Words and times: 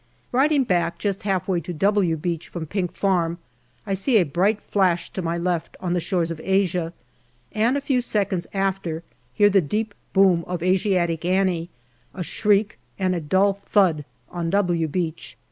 Riding 0.31 0.63
back, 0.63 0.97
just 0.97 1.21
half 1.21 1.47
way 1.47 1.59
to" 1.61 1.73
W" 1.73 2.17
Beach 2.17 2.47
from 2.47 2.65
Pink 2.65 2.91
Farm 2.91 3.37
I 3.85 3.93
see 3.93 4.17
a 4.17 4.25
bright 4.25 4.59
flash 4.59 5.11
to 5.11 5.21
my 5.21 5.37
left 5.37 5.77
on 5.79 5.93
the 5.93 5.99
shores 5.99 6.31
of 6.31 6.41
Asia, 6.43 6.91
and 7.51 7.77
a 7.77 7.81
few 7.81 8.01
seconds 8.01 8.47
after 8.51 9.03
hear 9.35 9.51
the 9.51 9.61
deep 9.61 9.93
boom 10.11 10.43
of" 10.47 10.63
Asiatic 10.63 11.21
JUNE 11.21 11.29
133 11.37 11.37
Annie," 11.37 11.69
a 12.19 12.23
shriek, 12.23 12.79
and 12.97 13.13
a 13.13 13.21
dull 13.21 13.53
thud 13.67 14.03
on" 14.31 14.49
W" 14.49 14.87
Beach. 14.87 15.37